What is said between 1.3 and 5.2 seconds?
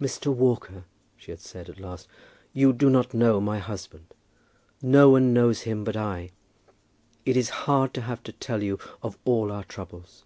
had said, at last, "you do not know my husband. No